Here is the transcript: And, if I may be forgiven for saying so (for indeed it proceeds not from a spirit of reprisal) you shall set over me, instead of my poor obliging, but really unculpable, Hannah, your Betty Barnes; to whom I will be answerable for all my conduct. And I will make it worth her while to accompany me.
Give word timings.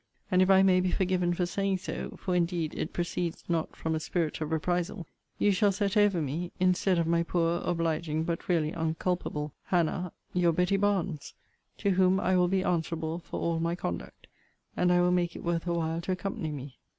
And, 0.31 0.41
if 0.41 0.49
I 0.49 0.63
may 0.63 0.79
be 0.79 0.89
forgiven 0.89 1.31
for 1.31 1.45
saying 1.45 1.77
so 1.77 2.17
(for 2.17 2.33
indeed 2.35 2.73
it 2.73 2.91
proceeds 2.91 3.43
not 3.47 3.75
from 3.75 3.93
a 3.93 3.99
spirit 3.99 4.41
of 4.41 4.51
reprisal) 4.51 5.05
you 5.37 5.51
shall 5.51 5.71
set 5.71 5.95
over 5.95 6.19
me, 6.23 6.51
instead 6.59 6.97
of 6.97 7.05
my 7.05 7.21
poor 7.21 7.61
obliging, 7.63 8.23
but 8.23 8.49
really 8.49 8.71
unculpable, 8.73 9.53
Hannah, 9.65 10.11
your 10.33 10.53
Betty 10.53 10.75
Barnes; 10.77 11.35
to 11.77 11.91
whom 11.91 12.19
I 12.19 12.35
will 12.35 12.47
be 12.47 12.63
answerable 12.63 13.19
for 13.19 13.39
all 13.39 13.59
my 13.59 13.75
conduct. 13.75 14.25
And 14.75 14.91
I 14.91 15.01
will 15.01 15.11
make 15.11 15.35
it 15.35 15.43
worth 15.43 15.65
her 15.65 15.73
while 15.73 16.01
to 16.01 16.13
accompany 16.13 16.51
me. 16.51 16.79